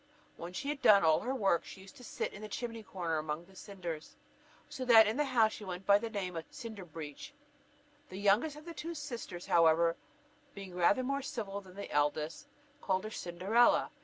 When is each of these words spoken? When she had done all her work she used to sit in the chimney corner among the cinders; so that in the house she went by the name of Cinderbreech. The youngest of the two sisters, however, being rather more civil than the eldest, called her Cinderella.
When 0.35 0.51
she 0.51 0.69
had 0.69 0.81
done 0.81 1.03
all 1.03 1.19
her 1.19 1.35
work 1.35 1.63
she 1.63 1.81
used 1.81 1.95
to 1.97 2.03
sit 2.03 2.33
in 2.33 2.41
the 2.41 2.49
chimney 2.49 2.81
corner 2.81 3.19
among 3.19 3.45
the 3.45 3.55
cinders; 3.55 4.15
so 4.67 4.83
that 4.83 5.05
in 5.05 5.15
the 5.15 5.25
house 5.25 5.51
she 5.53 5.63
went 5.63 5.85
by 5.85 5.99
the 5.99 6.09
name 6.09 6.35
of 6.35 6.49
Cinderbreech. 6.49 7.33
The 8.09 8.17
youngest 8.17 8.55
of 8.55 8.65
the 8.65 8.73
two 8.73 8.95
sisters, 8.95 9.45
however, 9.45 9.95
being 10.55 10.73
rather 10.73 11.03
more 11.03 11.21
civil 11.21 11.61
than 11.61 11.75
the 11.75 11.91
eldest, 11.91 12.47
called 12.81 13.03
her 13.03 13.11
Cinderella. 13.11 13.91